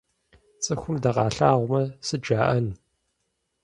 Цӏыхум 0.63 0.95
дыкъалъагъумэ, 1.03 1.81
сыт 2.05 2.21
жаӏэн? 2.27 2.67